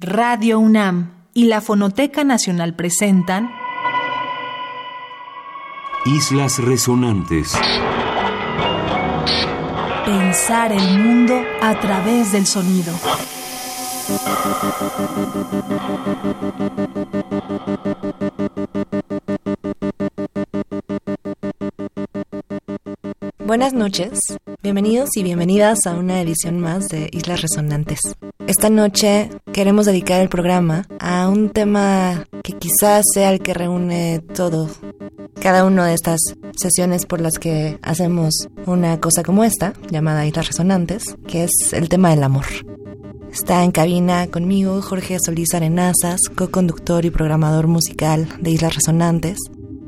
[0.00, 3.50] Radio UNAM y la Fonoteca Nacional presentan
[6.06, 7.52] Islas Resonantes.
[10.04, 12.92] Pensar el mundo a través del sonido.
[23.40, 24.20] Buenas noches,
[24.62, 27.98] bienvenidos y bienvenidas a una edición más de Islas Resonantes.
[28.48, 34.20] Esta noche queremos dedicar el programa a un tema que quizás sea el que reúne
[34.34, 34.70] todo,
[35.38, 36.18] cada una de estas
[36.56, 41.90] sesiones por las que hacemos una cosa como esta, llamada Islas Resonantes, que es el
[41.90, 42.46] tema del amor.
[43.30, 49.36] Está en cabina conmigo Jorge Solís Arenazas, co-conductor y programador musical de Islas Resonantes,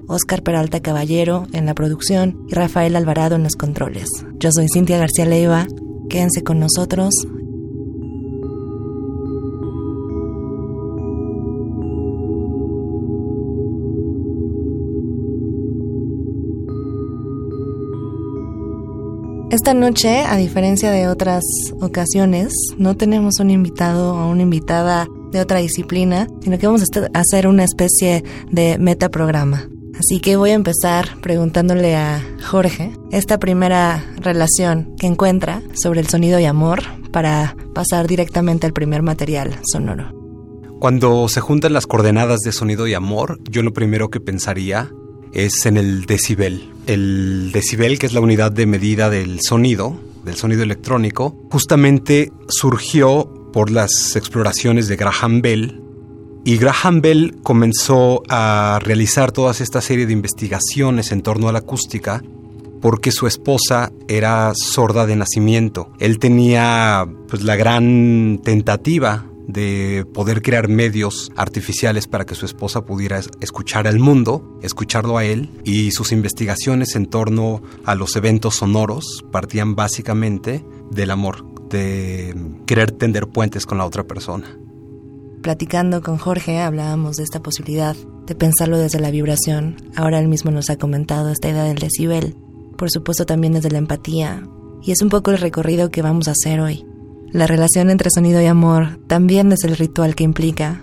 [0.07, 4.11] Oscar Peralta Caballero en la producción y Rafael Alvarado en los controles.
[4.39, 5.67] Yo soy Cintia García Leiva,
[6.11, 7.15] quédense con nosotros
[19.51, 21.43] Esta noche, a diferencia de otras
[21.81, 27.19] ocasiones, no tenemos un invitado o una invitada de otra disciplina, sino que vamos a
[27.19, 29.69] hacer una especie de metaprograma.
[29.99, 36.07] Así que voy a empezar preguntándole a Jorge esta primera relación que encuentra sobre el
[36.07, 40.15] sonido y amor para pasar directamente al primer material sonoro.
[40.79, 44.93] Cuando se juntan las coordenadas de sonido y amor, yo lo primero que pensaría
[45.33, 46.71] es en el decibel.
[46.87, 53.51] El decibel, que es la unidad de medida del sonido, del sonido electrónico, justamente surgió
[53.53, 55.81] por las exploraciones de Graham Bell.
[56.45, 61.59] Y Graham Bell comenzó a realizar toda esta serie de investigaciones en torno a la
[61.61, 62.23] acústica
[62.81, 65.93] porque su esposa era sorda de nacimiento.
[65.99, 72.85] Él tenía pues la gran tentativa de poder crear medios artificiales para que su esposa
[72.85, 78.57] pudiera escuchar al mundo, escucharlo a él, y sus investigaciones en torno a los eventos
[78.57, 82.35] sonoros partían básicamente del amor, de
[82.67, 84.57] querer tender puentes con la otra persona.
[85.43, 87.97] Platicando con Jorge hablábamos de esta posibilidad
[88.27, 89.77] de pensarlo desde la vibración.
[89.97, 92.37] Ahora él mismo nos ha comentado esta idea del decibel,
[92.77, 94.43] por supuesto también desde la empatía,
[94.83, 96.85] y es un poco el recorrido que vamos a hacer hoy.
[97.33, 100.81] La relación entre sonido y amor también es el ritual que implica.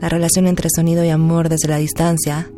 [0.00, 2.48] La relación entre sonido y amor desde la distancia,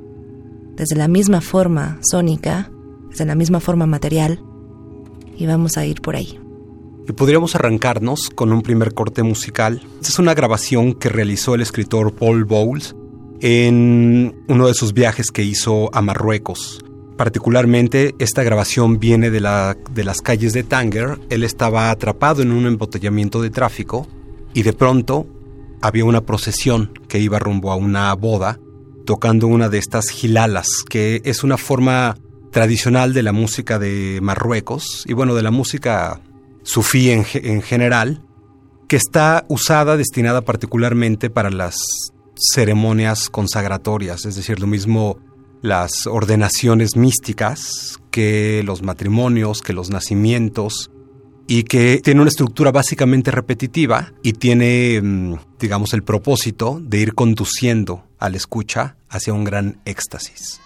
[0.74, 2.70] desde la misma forma sónica,
[3.08, 4.42] desde la misma forma material.
[5.34, 6.38] Y vamos a ir por ahí.
[7.08, 9.80] Y podríamos arrancarnos con un primer corte musical.
[9.94, 12.94] Esta es una grabación que realizó el escritor Paul Bowles
[13.40, 16.84] en uno de sus viajes que hizo a Marruecos.
[17.16, 21.18] Particularmente esta grabación viene de, la, de las calles de Tanger.
[21.30, 24.06] Él estaba atrapado en un embotellamiento de tráfico
[24.52, 25.26] y de pronto
[25.80, 28.58] había una procesión que iba rumbo a una boda
[29.06, 32.18] tocando una de estas gilalas, que es una forma
[32.50, 36.20] tradicional de la música de Marruecos y bueno, de la música
[36.64, 38.22] sufí en, en general,
[38.88, 41.78] que está usada, destinada particularmente para las
[42.52, 45.18] ceremonias consagratorias, es decir, lo mismo
[45.62, 50.90] las ordenaciones místicas que los matrimonios, que los nacimientos,
[51.46, 57.14] y que tiene una estructura básicamente repetitiva y tiene, mm, digamos, el propósito de ir
[57.14, 60.60] conduciendo al escucha hacia un gran éxtasis.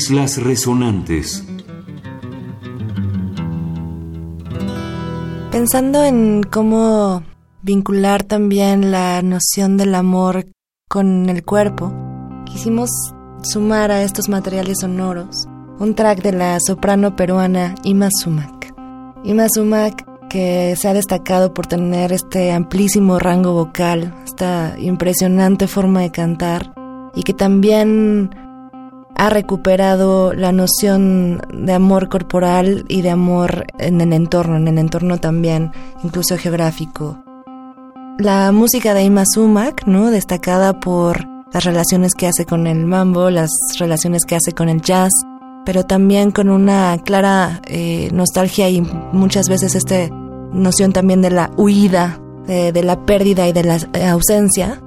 [0.00, 1.44] Islas Resonantes.
[5.52, 7.22] Pensando en cómo
[7.60, 10.46] vincular también la noción del amor
[10.88, 11.92] con el cuerpo,
[12.46, 12.88] quisimos
[13.42, 15.46] sumar a estos materiales sonoros
[15.78, 18.72] un track de la soprano peruana Ima Sumac.
[19.22, 26.00] Ima Sumac que se ha destacado por tener este amplísimo rango vocal, esta impresionante forma
[26.00, 26.72] de cantar
[27.14, 28.30] y que también
[29.14, 34.78] ha recuperado la noción de amor corporal y de amor en el entorno, en el
[34.78, 35.72] entorno también,
[36.02, 37.22] incluso geográfico.
[38.18, 39.24] La música de Ima
[39.86, 40.10] ¿no?
[40.10, 44.82] destacada por las relaciones que hace con el mambo, las relaciones que hace con el
[44.82, 45.10] jazz,
[45.64, 48.80] pero también con una clara eh, nostalgia y
[49.12, 50.08] muchas veces esta
[50.52, 54.80] noción también de la huida, de, la pérdida y de la ausencia,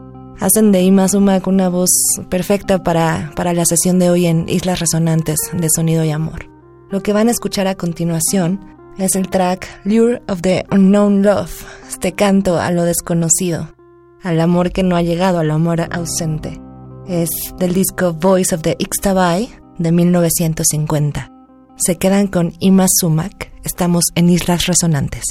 [0.44, 1.90] hacen de Ima Sumac una voz
[2.30, 6.50] perfecta para, para la sesión de hoy en Islas Resonantes de Sonido y Amor.
[6.92, 8.60] Lo que van a escuchar a continuación
[8.98, 13.74] es el track Lure of the Unknown Love, este canto a lo desconocido,
[14.22, 16.60] al amor que no ha llegado, al amor ausente.
[17.08, 19.50] Es del disco Voice of the Ixtabay
[19.80, 21.32] de 1950.
[21.78, 25.24] Se quedan con Ima Sumac, estamos en Islas Resonantes.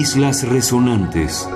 [0.00, 1.46] Islas Resonantes.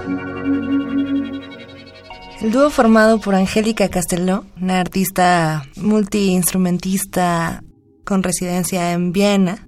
[2.42, 7.64] El dúo formado por Angélica Castelló, una artista multiinstrumentista
[8.04, 9.66] con residencia en Viena,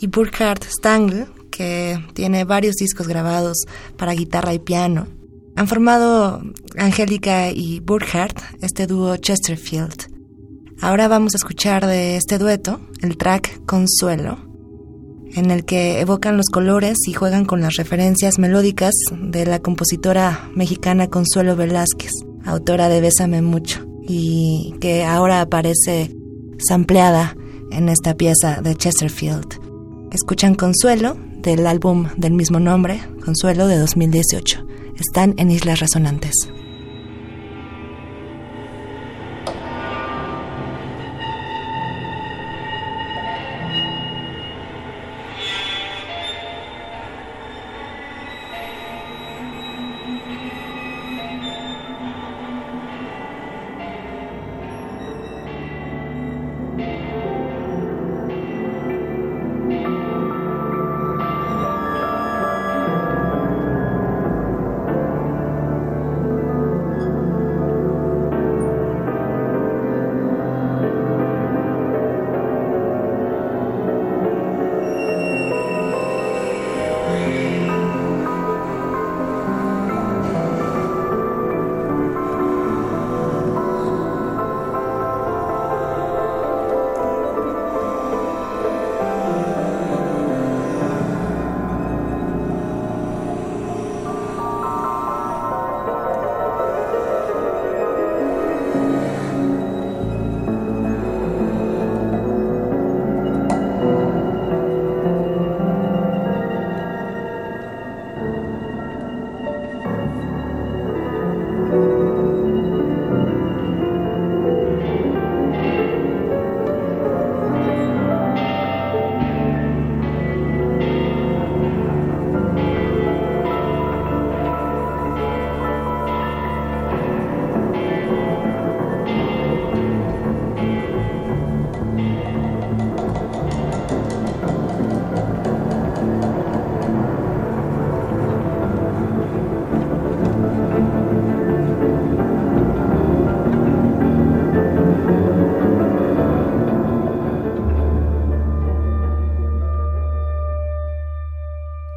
[0.00, 3.58] y Burkhard Stangl, que tiene varios discos grabados
[3.98, 5.08] para guitarra y piano,
[5.54, 6.40] han formado
[6.78, 10.10] Angélica y Burkhard este dúo Chesterfield.
[10.80, 14.38] Ahora vamos a escuchar de este dueto el track Consuelo,
[15.34, 20.50] en el que evocan los colores y juegan con las referencias melódicas de la compositora
[20.54, 22.12] mexicana Consuelo Velázquez,
[22.44, 26.14] autora de Bésame mucho, y que ahora aparece
[26.58, 27.36] sampleada
[27.70, 29.60] en esta pieza de Chesterfield.
[30.12, 34.66] Escuchan Consuelo del álbum del mismo nombre, Consuelo de 2018.
[34.98, 36.48] Están en Islas Resonantes.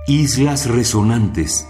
[0.10, 1.68] Islas Resonantes.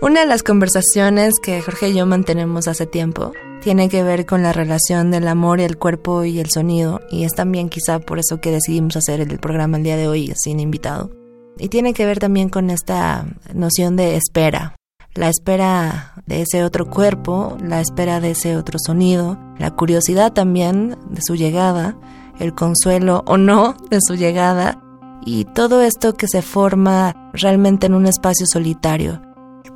[0.00, 4.42] Una de las conversaciones que Jorge y yo mantenemos hace tiempo tiene que ver con
[4.42, 8.40] la relación del amor, el cuerpo y el sonido, y es también quizá por eso
[8.40, 11.10] que decidimos hacer el programa el día de hoy sin invitado.
[11.58, 14.74] Y tiene que ver también con esta noción de espera,
[15.14, 20.96] la espera de ese otro cuerpo, la espera de ese otro sonido, la curiosidad también
[21.10, 21.96] de su llegada,
[22.38, 24.80] el consuelo o no de su llegada,
[25.24, 29.20] y todo esto que se forma realmente en un espacio solitario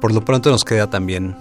[0.01, 1.37] por lo pronto nos queda también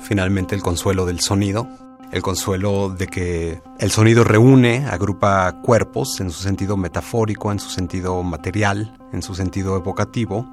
[0.00, 1.66] finalmente el consuelo del sonido,
[2.10, 7.70] el consuelo de que el sonido reúne, agrupa cuerpos en su sentido metafórico, en su
[7.70, 10.46] sentido material, en su sentido evocativo.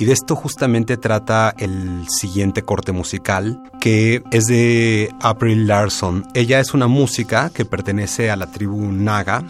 [0.00, 6.24] Y de esto justamente trata el siguiente corte musical, que es de April Larson.
[6.32, 9.44] Ella es una música que pertenece a la tribu Naga,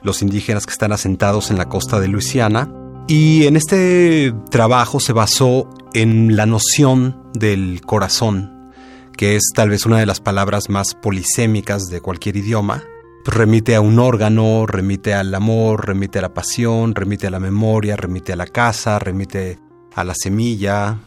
[0.00, 2.72] los indígenas que están asentados en la costa de Luisiana,
[3.08, 8.70] y en este trabajo se basó en la noción del corazón,
[9.16, 12.84] que es tal vez una de las palabras más polisémicas de cualquier idioma.
[13.24, 17.96] Remite a un órgano, remite al amor, remite a la pasión, remite a la memoria,
[17.96, 19.58] remite a la casa, remite
[19.94, 20.98] a la semilla.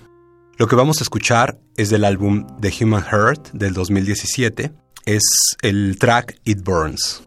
[0.58, 4.72] Lo que vamos a escuchar es del álbum The Human Heart del 2017.
[5.06, 5.24] Es
[5.62, 7.25] el track It Burns.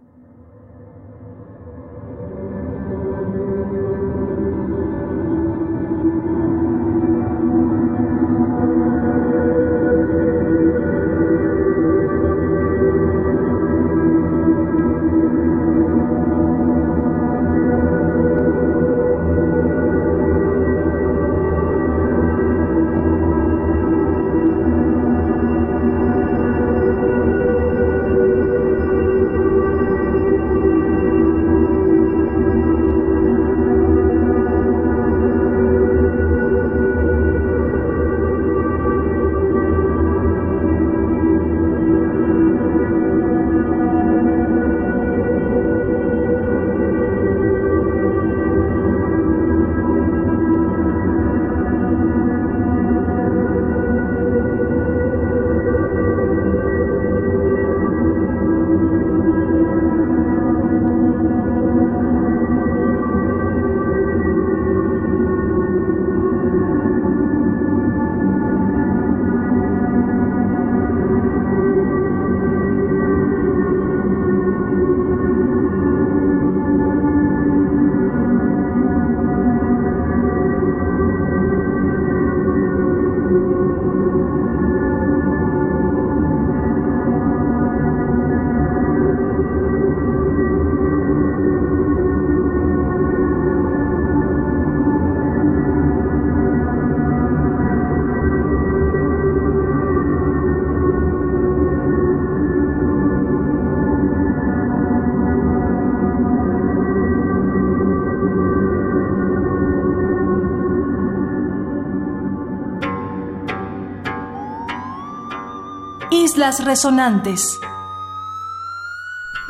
[116.64, 117.60] Resonantes.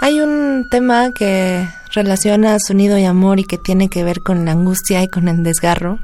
[0.01, 4.53] Hay un tema que relaciona sonido y amor y que tiene que ver con la
[4.53, 6.01] angustia y con el desgarro,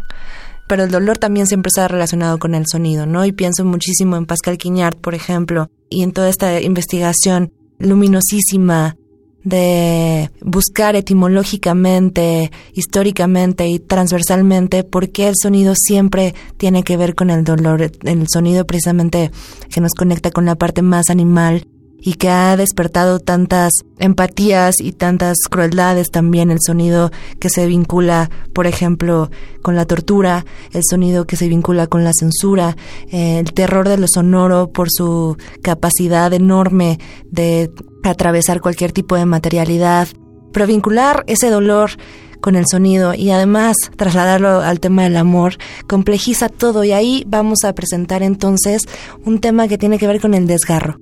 [0.68, 3.24] pero el dolor también siempre está relacionado con el sonido, ¿no?
[3.24, 8.96] Y pienso muchísimo en Pascal Quignard, por ejemplo, y en toda esta investigación luminosísima
[9.44, 17.30] de buscar etimológicamente, históricamente y transversalmente por qué el sonido siempre tiene que ver con
[17.30, 17.92] el dolor.
[18.02, 19.30] El sonido precisamente
[19.72, 21.66] que nos conecta con la parte más animal
[22.04, 28.30] y que ha despertado tantas empatías y tantas crueldades también el sonido que se vincula,
[28.52, 29.30] por ejemplo,
[29.62, 32.76] con la tortura, el sonido que se vincula con la censura,
[33.11, 36.99] eh, el terror de lo sonoro por su capacidad enorme
[37.30, 37.70] de
[38.02, 40.08] atravesar cualquier tipo de materialidad,
[40.52, 41.92] pero vincular ese dolor
[42.42, 45.56] con el sonido y además trasladarlo al tema del amor
[45.88, 48.82] complejiza todo y ahí vamos a presentar entonces
[49.25, 50.99] un tema que tiene que ver con el desgarro.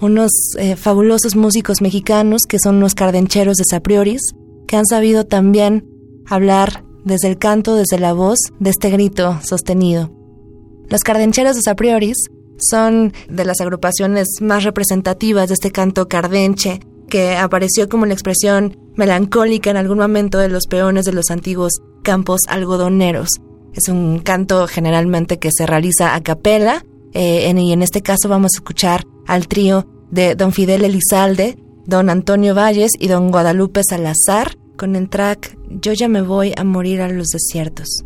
[0.00, 4.22] Unos eh, fabulosos músicos mexicanos que son los cardencheros de Saprioris,
[4.66, 5.86] que han sabido también
[6.26, 10.10] hablar desde el canto, desde la voz, de este grito sostenido.
[10.88, 12.16] Los cardencheros de Saprioris
[12.58, 18.78] son de las agrupaciones más representativas de este canto cardenche, que apareció como la expresión
[18.94, 23.28] melancólica en algún momento de los peones de los antiguos campos algodoneros.
[23.74, 28.52] Es un canto generalmente que se realiza a capela Eh, y en este caso vamos
[28.54, 34.56] a escuchar al trío de don Fidel Elizalde, don Antonio Valles y don Guadalupe Salazar
[34.76, 38.04] con el track Yo ya me voy a morir a los desiertos.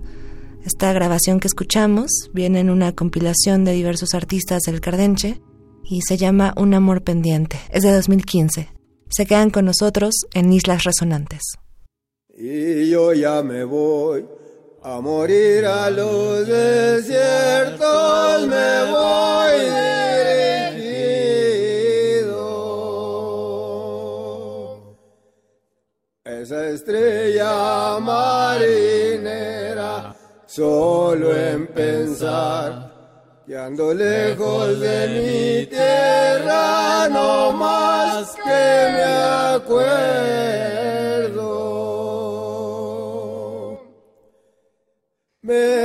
[0.64, 5.40] Esta grabación que escuchamos viene en una compilación de diversos artistas del Cardenche
[5.84, 7.58] y se llama Un amor pendiente.
[7.70, 8.68] Es de 2015.
[9.10, 11.42] Se quedan con nosotros en Islas Resonantes.
[12.36, 14.24] Y yo ya me voy
[14.86, 17.80] a morir a los desiertos,
[18.46, 19.60] me voy
[20.76, 21.24] dirigido.
[26.22, 28.94] Esa estrella marinera,
[30.44, 32.92] solo en pensar
[33.46, 39.02] que ando lejos de mi tierra, no más que me
[39.54, 40.93] acuerdo.
[45.54, 45.83] Me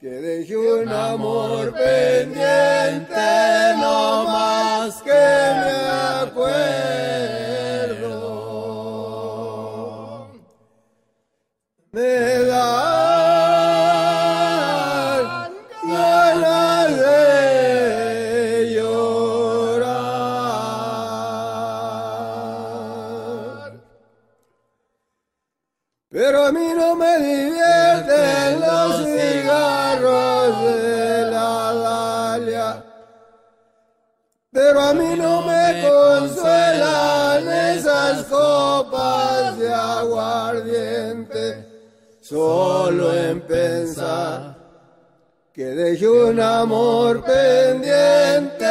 [0.00, 3.15] que dejé un amor pendiente,
[45.90, 48.66] dejé un amor pendiente,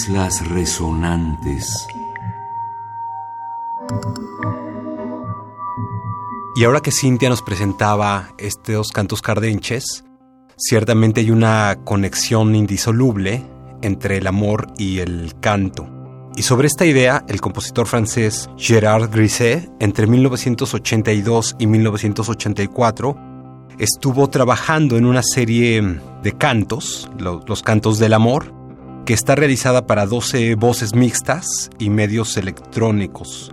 [0.00, 1.86] Islas Resonantes.
[6.54, 10.04] Y ahora que Cintia nos presentaba estos cantos cardenches,
[10.58, 13.46] ciertamente hay una conexión indisoluble
[13.80, 15.88] entre el amor y el canto.
[16.36, 23.16] Y sobre esta idea, el compositor francés Gérard Griset, entre 1982 y 1984,
[23.78, 28.52] estuvo trabajando en una serie de cantos, lo- los cantos del amor,
[29.06, 33.52] que está realizada para 12 voces mixtas y medios electrónicos.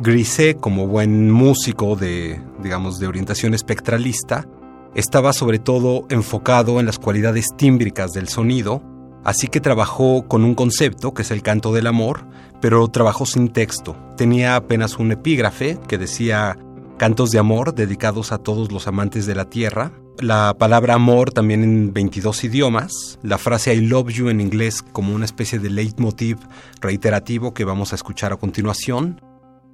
[0.00, 4.48] Griset, como buen músico de, digamos, de orientación espectralista,
[4.94, 8.82] estaba sobre todo enfocado en las cualidades tímbricas del sonido,
[9.24, 12.26] así que trabajó con un concepto que es el canto del amor,
[12.62, 13.94] pero trabajó sin texto.
[14.16, 16.56] Tenía apenas un epígrafe que decía
[16.96, 19.92] cantos de amor dedicados a todos los amantes de la tierra.
[20.20, 25.14] La palabra amor también en 22 idiomas, la frase I love you en inglés como
[25.14, 26.38] una especie de leitmotiv
[26.80, 29.20] reiterativo que vamos a escuchar a continuación,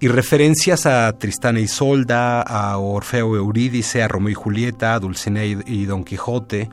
[0.01, 5.47] y referencias a Tristán e Isolda, a Orfeo Eurídice, a Romeo y Julieta, a Dulcinea
[5.47, 6.69] y- y Don Quijote,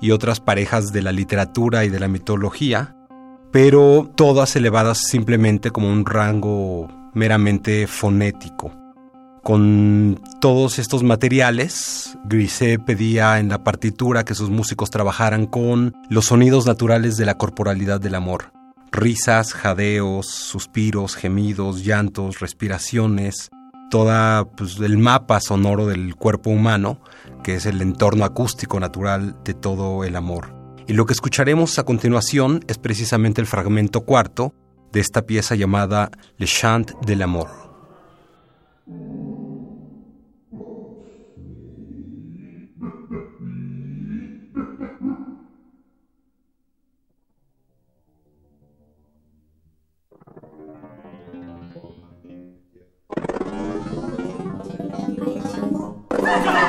[0.00, 2.94] y otras parejas de la literatura y de la mitología,
[3.50, 8.72] pero todas elevadas simplemente como un rango meramente fonético.
[9.46, 16.24] Con todos estos materiales, Griset pedía en la partitura que sus músicos trabajaran con los
[16.24, 18.50] sonidos naturales de la corporalidad del amor.
[18.90, 23.50] Risas, jadeos, suspiros, gemidos, llantos, respiraciones,
[23.88, 27.00] toda pues, el mapa sonoro del cuerpo humano,
[27.44, 30.56] que es el entorno acústico natural de todo el amor.
[30.88, 34.52] Y lo que escucharemos a continuación es precisamente el fragmento cuarto
[34.90, 37.65] de esta pieza llamada Le Chant de l'Amour.
[56.26, 56.65] Come on, come on.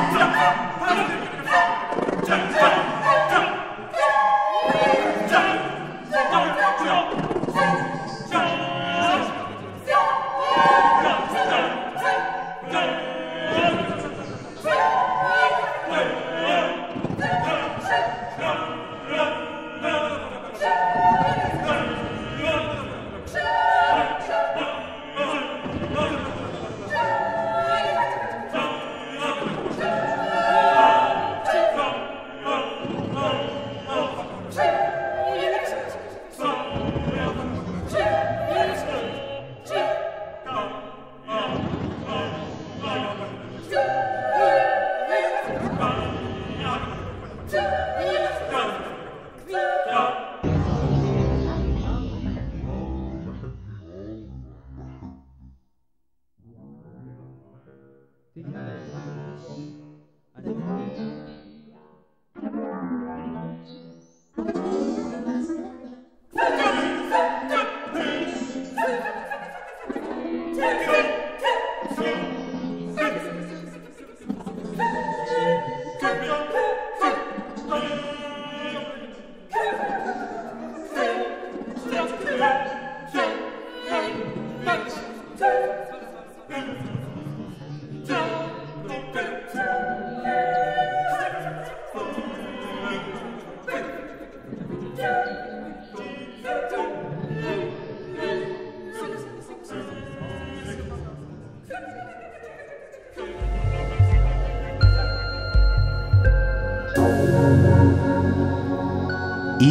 [60.35, 61.36] Adeus.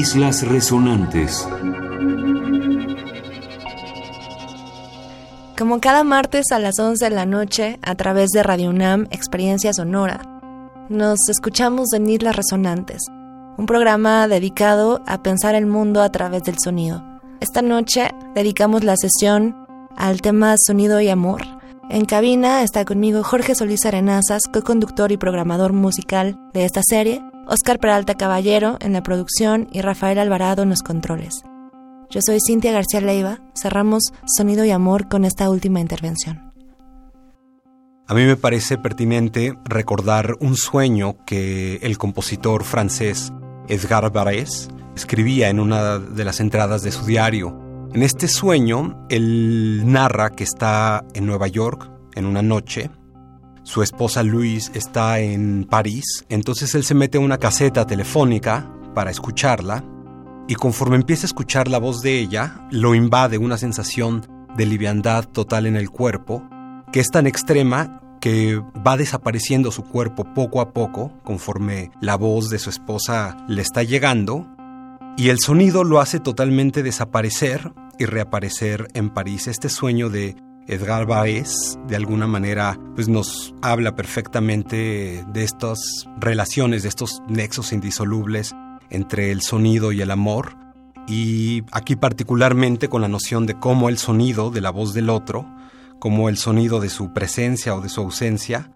[0.06, 1.48] Islas Resonantes.
[5.58, 9.72] Como cada martes a las 11 de la noche, a través de Radio UNAM Experiencia
[9.72, 10.20] Sonora,
[10.88, 13.02] nos escuchamos en Islas Resonantes,
[13.56, 17.02] un programa dedicado a pensar el mundo a través del sonido.
[17.40, 19.56] Esta noche dedicamos la sesión
[19.96, 21.42] al tema Sonido y Amor.
[21.90, 27.78] En cabina está conmigo Jorge Solís Arenazas, co-conductor y programador musical de esta serie, Oscar
[27.78, 31.44] Peralta Caballero en la producción y Rafael Alvarado en los controles.
[32.10, 33.38] Yo soy Cintia García Leiva.
[33.54, 36.52] Cerramos Sonido y Amor con esta última intervención.
[38.08, 43.32] A mí me parece pertinente recordar un sueño que el compositor francés
[43.68, 47.88] Edgar Varese escribía en una de las entradas de su diario.
[47.94, 52.90] En este sueño, él narra que está en Nueva York en una noche
[53.66, 59.10] su esposa Louise está en París, entonces él se mete a una caseta telefónica para
[59.10, 59.82] escucharla
[60.46, 64.24] y conforme empieza a escuchar la voz de ella, lo invade una sensación
[64.56, 66.48] de liviandad total en el cuerpo,
[66.92, 72.50] que es tan extrema que va desapareciendo su cuerpo poco a poco conforme la voz
[72.50, 74.46] de su esposa le está llegando
[75.16, 79.48] y el sonido lo hace totalmente desaparecer y reaparecer en París.
[79.48, 80.36] Este sueño de
[80.68, 85.78] Edgar Baez, de alguna manera, pues nos habla perfectamente de estas
[86.18, 88.54] relaciones, de estos nexos indisolubles
[88.90, 90.56] entre el sonido y el amor,
[91.06, 95.46] y aquí particularmente con la noción de cómo el sonido de la voz del otro,
[96.00, 98.72] como el sonido de su presencia o de su ausencia,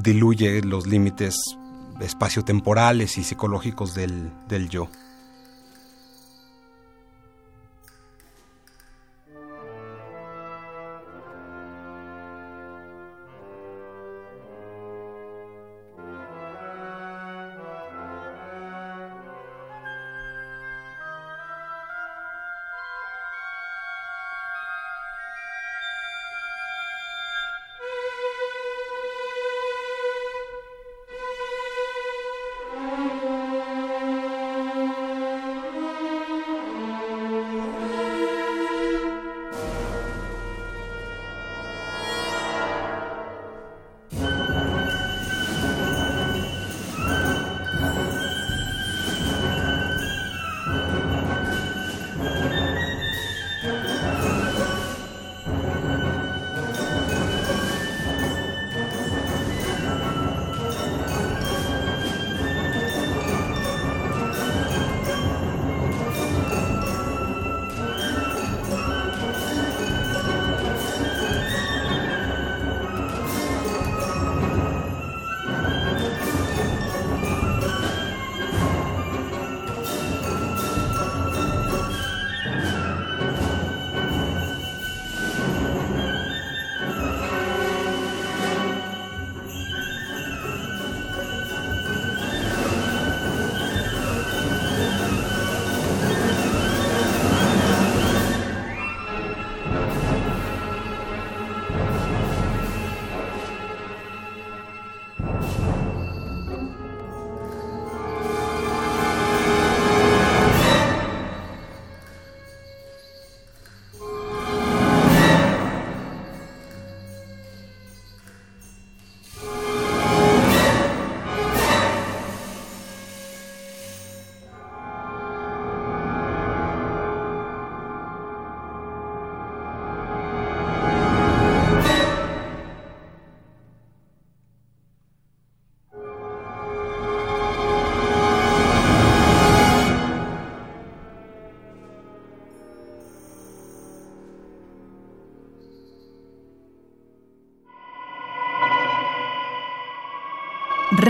[0.00, 1.36] diluye los límites
[2.00, 4.88] espaciotemporales y psicológicos del, del yo.